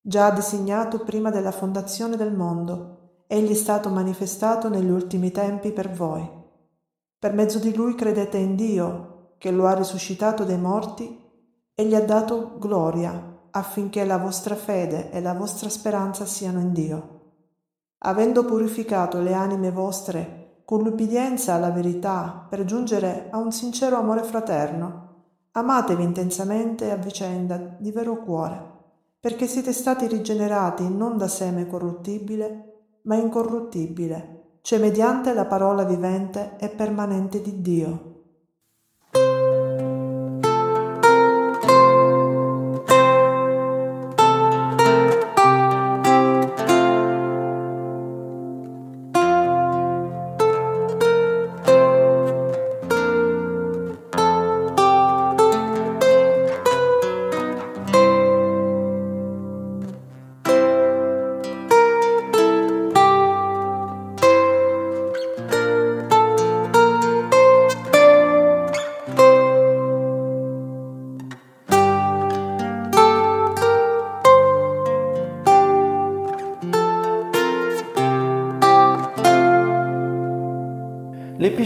già 0.02 0.32
designato 0.32 1.04
prima 1.04 1.30
della 1.30 1.52
fondazione 1.52 2.16
del 2.16 2.34
mondo, 2.34 3.26
egli 3.28 3.52
è 3.52 3.54
stato 3.54 3.90
manifestato 3.90 4.68
negli 4.68 4.90
ultimi 4.90 5.30
tempi 5.30 5.72
per 5.72 5.92
voi. 5.92 6.28
Per 7.20 7.34
mezzo 7.34 7.60
di 7.60 7.72
lui 7.76 7.94
credete 7.94 8.38
in 8.38 8.56
Dio, 8.56 9.36
che 9.38 9.52
lo 9.52 9.68
ha 9.68 9.76
risuscitato 9.76 10.44
dai 10.44 10.58
morti 10.58 11.24
e 11.76 11.86
gli 11.86 11.94
ha 11.94 12.02
dato 12.04 12.58
gloria 12.58 13.36
affinché 13.52 14.04
la 14.04 14.18
vostra 14.18 14.56
fede 14.56 15.12
e 15.12 15.22
la 15.22 15.36
vostra 15.36 15.70
speranza 15.70 16.26
siano 16.26 16.60
in 16.60 16.74
Dio. 16.74 17.20
Avendo 18.00 18.44
purificato 18.44 19.20
le 19.20 19.36
anime 19.36 19.70
vostre 19.70 20.62
con 20.66 20.82
l'ubbidienza 20.82 21.54
alla 21.54 21.70
verità 21.70 22.48
per 22.50 22.66
giungere 22.66 23.28
a 23.30 23.38
un 23.38 23.52
sincero 23.52 23.98
amore 23.98 24.24
fraterno, 24.24 25.07
amatevi 25.58 26.04
intensamente 26.04 26.92
a 26.92 26.98
vicenda 26.98 27.58
di 27.80 27.92
vero 27.92 28.18
cuore, 28.18 28.62
perché 29.20 29.48
siete 29.48 29.74
stati 29.74 30.06
rigenerati 30.06 30.88
non 30.88 31.18
da 31.18 31.28
seme 31.28 31.66
corruttibile, 31.66 33.00
ma 33.04 33.16
incorruttibile, 33.16 34.60
cioè 34.62 34.78
mediante 34.78 35.34
la 35.34 35.46
parola 35.46 35.84
vivente 35.84 36.58
e 36.60 36.70
permanente 36.70 37.42
di 37.42 37.62
Dio 37.62 38.17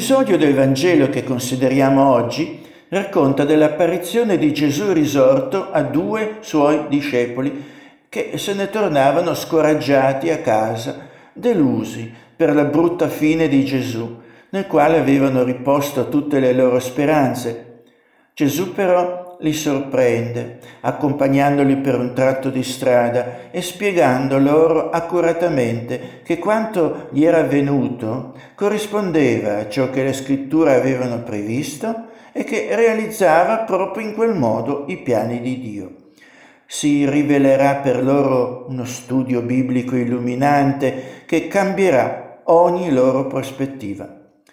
L'episodio 0.01 0.35
del 0.35 0.55
Vangelo 0.55 1.09
che 1.09 1.23
consideriamo 1.23 2.11
oggi 2.11 2.59
racconta 2.89 3.45
dell'apparizione 3.45 4.39
di 4.39 4.51
Gesù 4.51 4.93
risorto 4.93 5.69
a 5.71 5.83
due 5.83 6.37
suoi 6.39 6.87
discepoli 6.87 7.63
che 8.09 8.31
se 8.39 8.55
ne 8.55 8.71
tornavano 8.71 9.35
scoraggiati 9.35 10.31
a 10.31 10.39
casa, 10.39 11.07
delusi 11.33 12.11
per 12.35 12.55
la 12.55 12.63
brutta 12.63 13.09
fine 13.09 13.47
di 13.47 13.63
Gesù, 13.63 14.19
nel 14.49 14.65
quale 14.65 14.97
avevano 14.97 15.43
riposto 15.43 16.09
tutte 16.09 16.39
le 16.39 16.53
loro 16.53 16.79
speranze. 16.79 17.83
Gesù 18.33 18.73
però 18.73 19.20
li 19.41 19.53
sorprende, 19.53 20.59
accompagnandoli 20.81 21.77
per 21.77 21.95
un 21.95 22.13
tratto 22.13 22.49
di 22.49 22.63
strada 22.63 23.51
e 23.51 23.61
spiegando 23.61 24.37
loro 24.39 24.89
accuratamente 24.89 26.21
che 26.23 26.39
quanto 26.39 27.07
gli 27.11 27.23
era 27.23 27.39
avvenuto 27.39 28.35
corrispondeva 28.55 29.57
a 29.57 29.69
ciò 29.69 29.89
che 29.89 30.03
le 30.03 30.13
scritture 30.13 30.75
avevano 30.75 31.23
previsto 31.23 32.09
e 32.31 32.43
che 32.43 32.69
realizzava 32.75 33.59
proprio 33.59 34.07
in 34.07 34.13
quel 34.13 34.35
modo 34.35 34.85
i 34.87 34.97
piani 34.97 35.41
di 35.41 35.59
Dio. 35.59 35.95
Si 36.65 37.09
rivelerà 37.09 37.75
per 37.75 38.01
loro 38.01 38.65
uno 38.69 38.85
studio 38.85 39.41
biblico 39.41 39.95
illuminante 39.95 41.23
che 41.25 41.47
cambierà 41.47 42.41
ogni 42.45 42.91
loro 42.91 43.27
prospettiva. 43.27 44.07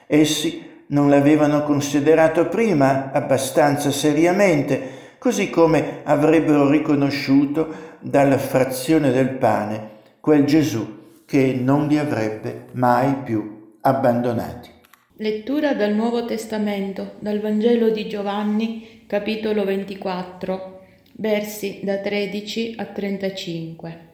Essi 0.06 0.66
non 0.88 1.08
l'avevano 1.08 1.62
considerato 1.62 2.48
prima 2.48 3.10
abbastanza 3.12 3.90
seriamente, 3.90 4.96
così 5.18 5.50
come 5.50 6.00
avrebbero 6.04 6.68
riconosciuto 6.68 7.96
dalla 8.00 8.38
frazione 8.38 9.10
del 9.10 9.30
pane 9.30 9.96
quel 10.20 10.44
Gesù 10.44 10.96
che 11.26 11.58
non 11.58 11.88
li 11.88 11.98
avrebbe 11.98 12.66
mai 12.72 13.14
più 13.24 13.76
abbandonati. 13.80 14.70
Lettura 15.16 15.74
dal 15.74 15.94
Nuovo 15.94 16.24
Testamento, 16.24 17.14
dal 17.18 17.40
Vangelo 17.40 17.90
di 17.90 18.08
Giovanni, 18.08 19.04
capitolo 19.06 19.64
24, 19.64 20.80
versi 21.14 21.80
da 21.82 21.98
13 21.98 22.74
a 22.76 22.84
35. 22.84 24.06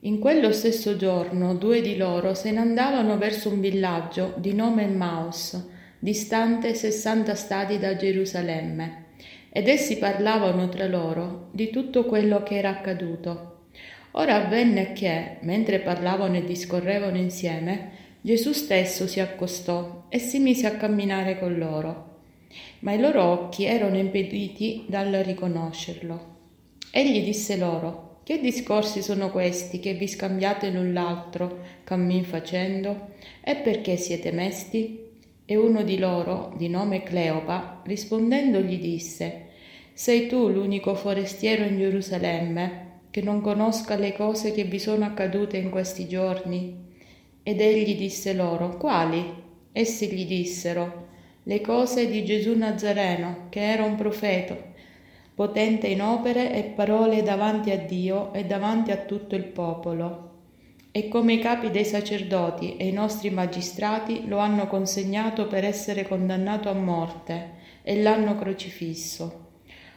In 0.00 0.18
quello 0.18 0.52
stesso 0.52 0.96
giorno 0.96 1.54
due 1.54 1.80
di 1.80 1.96
loro 1.96 2.34
se 2.34 2.50
ne 2.52 2.60
andavano 2.60 3.18
verso 3.18 3.48
un 3.48 3.60
villaggio 3.60 4.34
di 4.36 4.54
nome 4.54 4.86
Maus, 4.86 5.60
distante 6.02 6.74
sessanta 6.74 7.36
stadi 7.36 7.78
da 7.78 7.94
Gerusalemme, 7.94 9.04
ed 9.50 9.68
essi 9.68 9.98
parlavano 9.98 10.68
tra 10.68 10.88
loro 10.88 11.50
di 11.52 11.70
tutto 11.70 12.06
quello 12.06 12.42
che 12.42 12.56
era 12.56 12.70
accaduto. 12.70 13.66
Ora 14.12 14.34
avvenne 14.34 14.94
che, 14.94 15.36
mentre 15.42 15.78
parlavano 15.78 16.38
e 16.38 16.44
discorrevano 16.44 17.18
insieme, 17.18 17.90
Gesù 18.20 18.50
stesso 18.50 19.06
si 19.06 19.20
accostò 19.20 20.06
e 20.08 20.18
si 20.18 20.40
mise 20.40 20.66
a 20.66 20.72
camminare 20.72 21.38
con 21.38 21.56
loro, 21.56 22.16
ma 22.80 22.90
i 22.94 22.98
loro 22.98 23.22
occhi 23.22 23.64
erano 23.64 23.96
impediti 23.96 24.86
dal 24.88 25.12
riconoscerlo. 25.12 26.30
Egli 26.90 27.22
disse 27.22 27.56
loro, 27.56 28.22
che 28.24 28.40
discorsi 28.40 29.02
sono 29.02 29.30
questi 29.30 29.78
che 29.78 29.94
vi 29.94 30.08
scambiate 30.08 30.70
l'un 30.70 30.92
l'altro, 30.92 31.60
cammin 31.84 32.24
facendo? 32.24 33.10
E 33.40 33.54
perché 33.54 33.96
siete 33.96 34.32
mesti? 34.32 35.01
E 35.52 35.56
uno 35.56 35.82
di 35.82 35.98
loro, 35.98 36.54
di 36.56 36.70
nome 36.70 37.02
Cleopa, 37.02 37.82
rispondendo 37.84 38.60
gli 38.60 38.78
disse, 38.78 39.48
Sei 39.92 40.26
tu 40.26 40.48
l'unico 40.48 40.94
forestiero 40.94 41.64
in 41.64 41.76
Gerusalemme 41.76 43.00
che 43.10 43.20
non 43.20 43.42
conosca 43.42 43.96
le 43.96 44.14
cose 44.14 44.52
che 44.52 44.64
vi 44.64 44.78
sono 44.78 45.04
accadute 45.04 45.58
in 45.58 45.68
questi 45.68 46.08
giorni? 46.08 46.74
Ed 47.42 47.60
egli 47.60 47.98
disse 47.98 48.32
loro, 48.32 48.78
Quali? 48.78 49.22
Essi 49.72 50.10
gli 50.10 50.24
dissero, 50.24 51.08
Le 51.42 51.60
cose 51.60 52.08
di 52.08 52.24
Gesù 52.24 52.56
Nazareno, 52.56 53.48
che 53.50 53.60
era 53.60 53.84
un 53.84 53.96
profeta, 53.96 54.56
potente 55.34 55.86
in 55.86 56.00
opere 56.00 56.54
e 56.54 56.62
parole 56.62 57.22
davanti 57.22 57.70
a 57.70 57.76
Dio 57.76 58.32
e 58.32 58.46
davanti 58.46 58.90
a 58.90 58.96
tutto 58.96 59.34
il 59.34 59.44
popolo 59.44 60.31
e 60.94 61.08
come 61.08 61.32
i 61.32 61.38
capi 61.38 61.70
dei 61.70 61.86
sacerdoti 61.86 62.76
e 62.76 62.86
i 62.86 62.92
nostri 62.92 63.30
magistrati 63.30 64.28
lo 64.28 64.36
hanno 64.36 64.66
consegnato 64.66 65.46
per 65.46 65.64
essere 65.64 66.06
condannato 66.06 66.68
a 66.68 66.74
morte 66.74 67.60
e 67.82 68.02
l'hanno 68.02 68.36
crocifisso. 68.36 69.40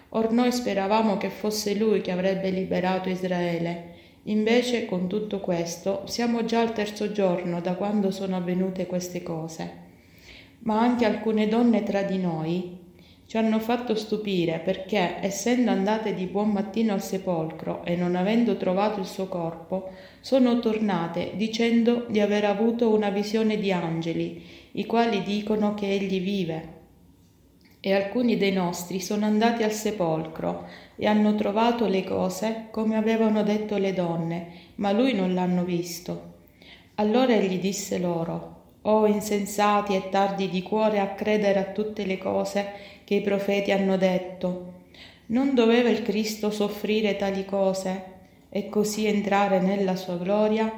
Or 0.10 0.32
noi 0.32 0.54
speravamo 0.54 1.18
che 1.18 1.30
fosse 1.30 1.76
lui 1.76 2.00
che 2.00 2.12
avrebbe 2.12 2.50
liberato 2.50 3.10
Israele. 3.10 3.94
Invece, 4.24 4.86
con 4.86 5.08
tutto 5.08 5.42
questo, 5.42 6.04
siamo 6.06 6.46
già 6.46 6.62
al 6.62 6.72
terzo 6.72 7.12
giorno 7.12 7.60
da 7.60 7.76
quando 7.76 8.10
sono 8.10 8.38
avvenute 8.38 8.86
queste 8.86 9.22
cose. 9.22 9.84
Ma 10.60 10.80
anche 10.80 11.06
alcune 11.06 11.50
donne 11.50 11.84
tra 11.84 12.04
di 12.04 12.18
noi 12.18 12.75
ci 13.28 13.38
hanno 13.38 13.60
fatto 13.60 13.96
stupire 13.96 14.60
perché, 14.60 15.18
essendo 15.20 15.72
andate 15.72 16.14
di 16.14 16.26
buon 16.26 16.52
mattino 16.52 16.94
al 16.94 17.02
sepolcro 17.02 17.84
e 17.84 17.96
non 17.96 18.16
avendo 18.16 18.56
trovato 18.56 19.00
il 19.00 19.08
suo 19.08 19.28
corpo, 19.28 19.90
sono 20.20 20.60
tornate 20.60 21.32
dicendo 21.36 22.06
di 22.08 22.20
aver 22.20 22.46
avuto 22.46 22.94
una 22.94 23.10
visione 23.10 23.58
di 23.58 23.72
angeli, 23.72 24.44
i 24.74 24.86
quali 24.86 25.24
dicono 25.24 25.74
che 25.74 25.92
egli 25.92 26.22
vive. 26.22 26.74
E 27.80 27.94
alcuni 27.94 28.38
dei 28.38 28.52
nostri 28.52 29.00
sono 29.00 29.26
andati 29.26 29.64
al 29.64 29.72
sepolcro 29.72 30.68
e 30.96 31.08
hanno 31.08 31.36
trovato 31.36 31.88
le 31.88 32.04
cose 32.04 32.68
come 32.70 32.96
avevano 32.96 33.44
detto 33.44 33.78
le 33.78 33.94
donne, 33.94 34.48
ma 34.76 34.92
lui 34.92 35.14
non 35.14 35.34
l'hanno 35.34 35.64
visto. 35.64 36.34
Allora 36.96 37.34
egli 37.34 37.60
disse 37.60 37.98
loro, 37.98 38.54
O 38.88 39.08
insensati 39.08 39.96
e 39.96 40.10
tardi 40.10 40.48
di 40.48 40.62
cuore 40.62 41.00
a 41.00 41.16
credere 41.16 41.60
a 41.60 41.72
tutte 41.72 42.06
le 42.06 42.20
cose 42.20 42.95
che 43.06 43.16
i 43.16 43.22
profeti 43.22 43.72
hanno 43.72 43.96
detto. 43.96 44.74
Non 45.28 45.56
doveva 45.56 45.88
il 45.88 46.02
Cristo 46.02 46.52
soffrire 46.52 47.16
tali 47.16 47.46
cose 47.46 48.14
e 48.50 48.68
così 48.68 49.06
entrare 49.06 49.62
nella 49.62 49.96
sua 49.96 50.18
gloria? 50.18 50.72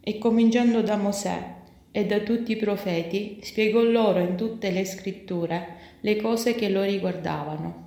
E 0.00 0.18
cominciando 0.18 0.80
da 0.80 0.96
Mosè 0.96 1.56
e 1.90 2.06
da 2.06 2.20
tutti 2.20 2.52
i 2.52 2.56
profeti, 2.56 3.40
spiegò 3.42 3.82
loro 3.82 4.20
in 4.20 4.36
tutte 4.36 4.70
le 4.70 4.84
scritture 4.84 5.76
le 6.00 6.16
cose 6.16 6.54
che 6.54 6.68
lo 6.70 6.82
riguardavano. 6.82 7.86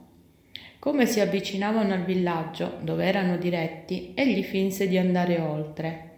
Come 0.79 1.05
si 1.05 1.19
avvicinavano 1.19 1.93
al 1.93 2.03
villaggio, 2.03 2.77
dove 2.81 3.05
erano 3.05 3.37
diretti, 3.37 4.11
egli 4.15 4.43
finse 4.43 4.87
di 4.87 4.97
andare 4.97 5.39
oltre. 5.39 6.09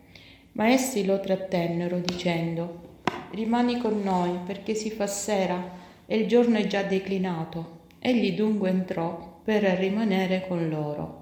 Ma 0.54 0.70
essi 0.70 1.06
lo 1.06 1.20
trattennero 1.20 2.00
dicendo, 2.00 2.92
Rimani 3.32 3.80
con 3.80 4.02
noi, 4.04 4.40
perché 4.46 4.76
si 4.76 4.92
fa 4.92 5.08
sera 5.08 5.82
e 6.06 6.18
il 6.18 6.28
giorno 6.28 6.58
è 6.58 6.68
già 6.68 6.84
declinato. 6.84 7.82
Egli 8.00 8.34
dunque 8.34 8.70
entrò 8.70 9.40
per 9.44 9.64
rimanere 9.64 10.46
con 10.48 10.70
loro. 10.70 11.22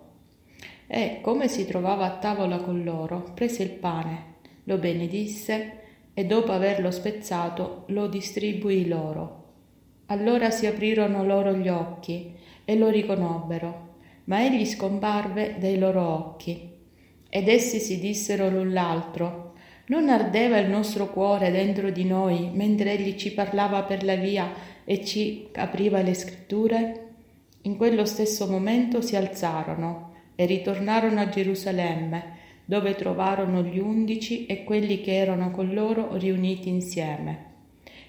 E, 0.87 1.19
come 1.21 1.47
si 1.47 1.65
trovava 1.65 2.05
a 2.05 2.17
tavola 2.17 2.57
con 2.57 2.83
loro, 2.83 3.31
prese 3.33 3.63
il 3.63 3.69
pane, 3.69 4.35
lo 4.65 4.77
benedisse 4.77 5.79
e 6.13 6.25
dopo 6.25 6.51
averlo 6.51 6.91
spezzato 6.91 7.85
lo 7.87 8.07
distribuì 8.07 8.87
loro. 8.87 9.39
Allora 10.07 10.49
si 10.49 10.65
aprirono 10.65 11.23
loro 11.23 11.53
gli 11.53 11.69
occhi 11.69 12.35
e 12.65 12.75
lo 12.75 12.89
riconobbero, 12.89 13.89
ma 14.25 14.43
egli 14.43 14.65
scomparve 14.65 15.55
dai 15.57 15.77
loro 15.77 16.05
occhi. 16.05 16.69
Ed 17.29 17.47
essi 17.47 17.79
si 17.79 17.97
dissero 17.99 18.49
l'un 18.49 18.73
l'altro, 18.73 19.53
non 19.85 20.09
ardeva 20.09 20.57
il 20.57 20.69
nostro 20.69 21.09
cuore 21.09 21.51
dentro 21.51 21.89
di 21.89 22.05
noi 22.05 22.49
mentre 22.53 22.93
egli 22.93 23.15
ci 23.15 23.33
parlava 23.33 23.83
per 23.83 24.03
la 24.03 24.15
via 24.15 24.49
e 24.85 25.03
ci 25.03 25.47
apriva 25.53 26.01
le 26.01 26.13
scritture? 26.13 27.07
In 27.63 27.77
quello 27.77 28.05
stesso 28.05 28.47
momento 28.47 29.01
si 29.01 29.15
alzarono 29.15 30.13
e 30.35 30.45
ritornarono 30.45 31.19
a 31.19 31.29
Gerusalemme, 31.29 32.39
dove 32.65 32.95
trovarono 32.95 33.61
gli 33.61 33.79
undici 33.79 34.45
e 34.45 34.63
quelli 34.63 35.01
che 35.01 35.15
erano 35.15 35.51
con 35.51 35.73
loro 35.73 36.15
riuniti 36.15 36.69
insieme. 36.69 37.49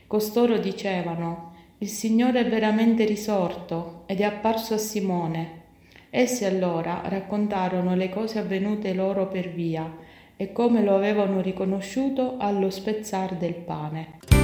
Costoro 0.07 0.59
dicevano, 0.59 1.55
il 1.79 1.89
Signore 1.89 2.41
è 2.41 2.49
veramente 2.49 3.05
risorto 3.05 4.05
ed 4.07 4.21
è 4.21 4.25
apparso 4.25 4.75
a 4.75 4.79
Simone. 4.79 5.61
Essi 6.11 6.45
allora 6.45 7.03
raccontarono 7.05 7.95
le 7.97 8.09
cose 8.09 8.39
avvenute 8.39 8.93
loro 8.93 9.29
per 9.29 9.51
via 9.51 9.91
e 10.37 10.53
come 10.53 10.83
lo 10.83 10.95
avevano 10.95 11.41
riconosciuto 11.41 12.37
allo 12.39 12.71
spezzar 12.71 13.37
del 13.37 13.55
pane. 13.55 14.42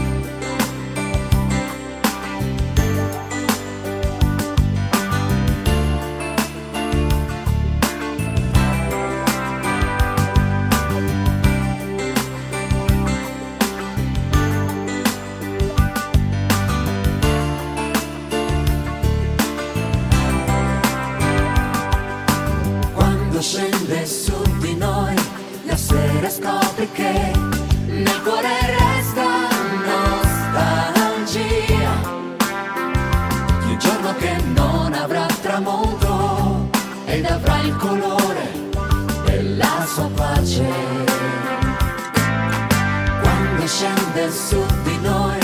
Scende 44.18 44.30
su 44.32 44.64
di 44.82 44.98
noi 45.00 45.38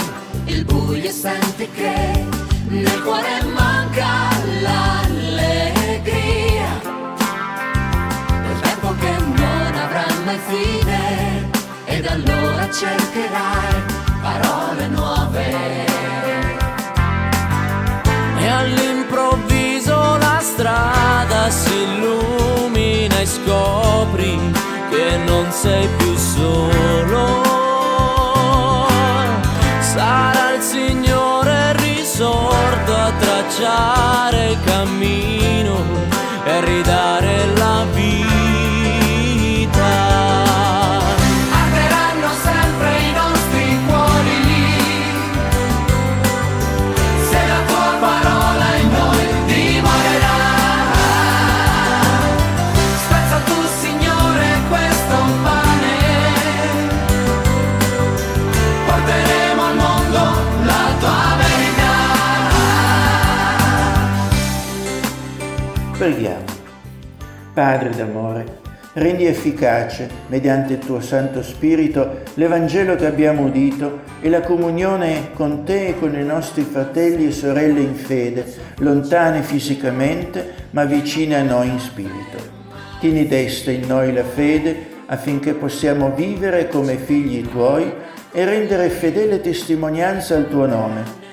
il 0.46 0.64
buio 0.64 1.10
senti 1.10 1.68
che 1.70 2.26
nel 2.68 3.02
cuore 3.02 3.42
manca 3.54 4.30
l'allegria 4.62 6.12
il 8.50 8.60
tempo 8.60 8.94
che 8.98 9.16
non 9.18 9.74
avrà 9.74 10.06
mai 10.24 10.38
fine 10.48 11.50
ed 11.84 12.06
allora 12.06 12.68
cercherai 12.70 13.82
parole 14.20 14.88
nuove 14.88 15.52
E 18.38 18.46
all'improvviso 18.48 20.16
la 20.18 20.40
strada 20.42 21.48
si 21.48 21.72
illumina 21.72 23.20
e 23.20 23.26
scopri 23.26 24.52
che 24.90 25.16
non 25.24 25.50
sei 25.50 25.88
più 25.96 26.14
solo. 26.16 27.43
Tracciare 33.54 34.50
il 34.50 34.58
Preghiamo. 66.04 66.44
Padre 67.54 67.88
d'amore, 67.88 68.58
rendi 68.92 69.24
efficace, 69.24 70.06
mediante 70.26 70.74
il 70.74 70.78
tuo 70.80 71.00
Santo 71.00 71.42
Spirito, 71.42 72.20
l'Evangelo 72.34 72.94
che 72.94 73.06
abbiamo 73.06 73.44
udito 73.44 74.00
e 74.20 74.28
la 74.28 74.42
comunione 74.42 75.30
con 75.32 75.64
te 75.64 75.86
e 75.86 75.98
con 75.98 76.14
i 76.14 76.22
nostri 76.22 76.60
fratelli 76.60 77.28
e 77.28 77.32
sorelle 77.32 77.80
in 77.80 77.94
fede, 77.94 78.44
lontane 78.80 79.42
fisicamente, 79.42 80.66
ma 80.72 80.84
vicine 80.84 81.36
a 81.36 81.42
noi 81.42 81.70
in 81.70 81.80
spirito. 81.80 82.36
Tieni 83.00 83.26
desta 83.26 83.70
in 83.70 83.86
noi 83.86 84.12
la 84.12 84.24
fede 84.24 84.76
affinché 85.06 85.54
possiamo 85.54 86.12
vivere 86.14 86.68
come 86.68 86.98
figli 86.98 87.48
tuoi 87.48 87.90
e 88.30 88.44
rendere 88.44 88.90
fedele 88.90 89.40
testimonianza 89.40 90.36
al 90.36 90.50
tuo 90.50 90.66
nome. 90.66 91.23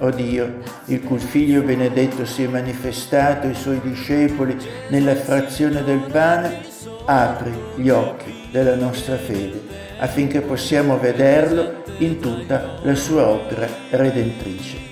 O 0.00 0.10
Dio, 0.10 0.60
il 0.86 1.02
cui 1.02 1.18
Figlio 1.18 1.62
benedetto 1.62 2.24
si 2.24 2.42
è 2.42 2.46
manifestato 2.46 3.46
ai 3.46 3.54
suoi 3.54 3.80
discepoli 3.82 4.56
nella 4.88 5.14
frazione 5.14 5.84
del 5.84 6.00
pane, 6.10 6.60
apri 7.04 7.52
gli 7.76 7.88
occhi 7.88 8.48
della 8.50 8.74
nostra 8.74 9.16
fede 9.16 9.80
affinché 10.00 10.40
possiamo 10.40 10.98
vederlo 10.98 11.82
in 11.98 12.20
tutta 12.20 12.78
la 12.82 12.94
sua 12.94 13.28
opera 13.28 13.68
redentrice. 13.90 14.88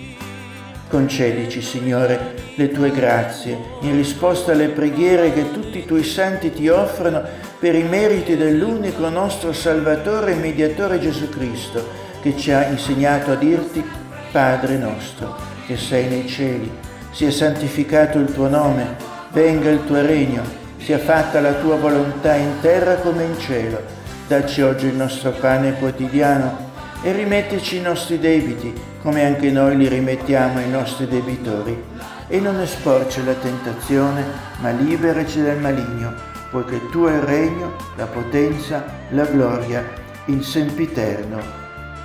Concedici, 0.88 1.61
Signore, 1.61 2.35
le 2.55 2.71
tue 2.71 2.90
grazie 2.90 3.59
in 3.81 3.94
risposta 3.94 4.53
alle 4.53 4.68
preghiere 4.68 5.33
che 5.33 5.51
tutti 5.51 5.79
i 5.79 5.85
tuoi 5.85 6.05
santi 6.05 6.53
ti 6.53 6.68
offrono 6.68 7.23
per 7.59 7.75
i 7.75 7.83
meriti 7.83 8.37
dell'unico 8.37 9.09
nostro 9.09 9.53
Salvatore 9.53 10.33
e 10.33 10.37
Mediatore 10.37 10.99
Gesù 10.99 11.29
Cristo, 11.29 12.07
che 12.21 12.37
ci 12.37 12.53
ha 12.53 12.66
insegnato 12.66 13.33
a 13.33 13.37
dirti 13.37 13.85
Padre 14.31 14.77
nostro, 14.77 15.35
che 15.67 15.77
sei 15.77 16.07
nei 16.07 16.29
cieli, 16.29 16.71
sia 17.11 17.31
santificato 17.31 18.19
il 18.19 18.33
tuo 18.33 18.49
nome, 18.49 18.97
venga 19.33 19.71
il 19.71 19.85
tuo 19.87 20.01
regno, 20.01 20.43
sia 20.79 20.99
fatta 20.99 21.41
la 21.41 21.55
tua 21.55 21.77
volontà 21.77 22.35
in 22.35 22.61
terra 22.61 22.97
come 22.97 23.25
in 23.25 23.38
cielo. 23.38 23.81
Dacci 24.27 24.62
oggi 24.62 24.87
il 24.87 24.95
nostro 24.95 25.31
pane 25.31 25.75
quotidiano 25.75 26.67
e 27.03 27.12
rimettici 27.12 27.77
i 27.77 27.81
nostri 27.81 28.19
debiti, 28.19 28.73
come 29.03 29.25
anche 29.25 29.51
noi 29.51 29.77
li 29.77 29.88
rimettiamo 29.88 30.59
ai 30.59 30.69
nostri 30.69 31.09
debitori. 31.09 31.85
E 32.29 32.38
non 32.41 32.61
esporci 32.61 33.25
la 33.25 33.35
tentazione, 33.35 34.23
ma 34.61 34.71
liberaci 34.71 35.43
dal 35.43 35.59
maligno, 35.59 36.12
poiché 36.51 36.88
tuo 36.91 37.09
è 37.09 37.14
il 37.14 37.23
regno, 37.23 37.75
la 37.97 38.07
potenza, 38.07 38.85
la 39.11 39.25
gloria, 39.25 39.83
in 40.27 40.43
sempiterno. 40.43 41.41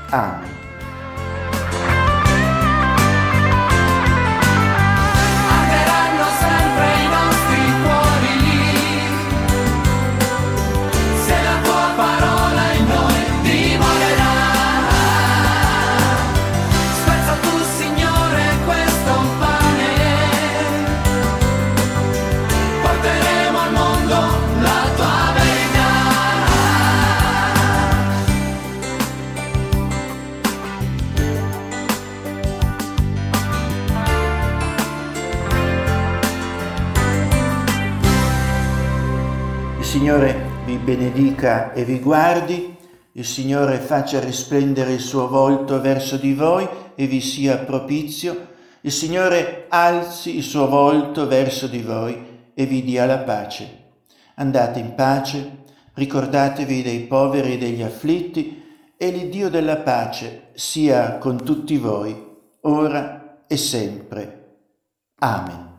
Amen. 0.10 0.63
Benedica 40.96 41.74
e 41.74 41.84
vi 41.84 42.00
guardi, 42.00 42.76
il 43.14 43.26
Signore 43.26 43.78
faccia 43.78 44.20
risplendere 44.20 44.94
il 44.94 45.00
suo 45.00 45.28
volto 45.28 45.82
verso 45.82 46.18
di 46.18 46.34
voi 46.34 46.68
e 46.96 47.08
vi 47.08 47.22
sia 47.22 47.58
propizio, 47.58 48.52
il 48.82 48.92
Signore 48.92 49.66
alzi 49.70 50.36
il 50.36 50.44
suo 50.44 50.68
volto 50.68 51.28
verso 51.28 51.68
di 51.68 51.82
voi 51.82 52.52
e 52.54 52.66
vi 52.66 52.84
dia 52.84 53.06
la 53.06 53.20
pace. 53.20 53.82
Andate 54.36 54.80
in 54.80 54.94
pace, 54.96 55.64
ricordatevi 55.94 56.82
dei 56.82 57.00
poveri 57.02 57.54
e 57.54 57.58
degli 57.58 57.82
afflitti, 57.82 58.62
e 58.96 59.10
l'Iddio 59.10 59.50
della 59.50 59.78
pace 59.78 60.50
sia 60.54 61.18
con 61.18 61.44
tutti 61.44 61.78
voi, 61.78 62.16
ora 62.62 63.44
e 63.48 63.58
sempre. 63.58 64.58
Amen. 65.20 65.73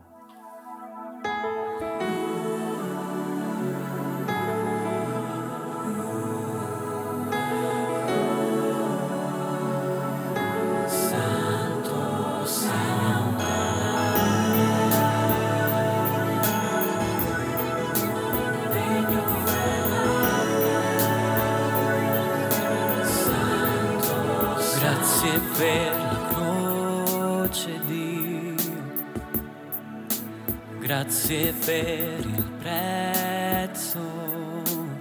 Grazie 31.05 31.53
per 31.65 32.19
il 32.21 32.51
prezzo 32.59 34.01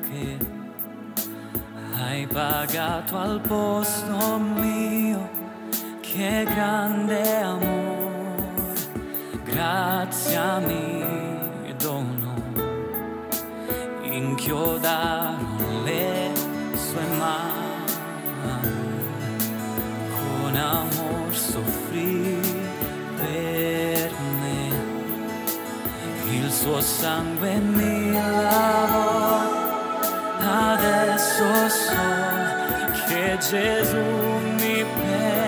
che 0.01 0.37
hai 1.97 2.27
pagato 2.27 3.17
al 3.17 3.39
posto 3.39 3.62
Gesù 33.49 33.97
mi 34.57 34.85
perdonò. 34.95 35.42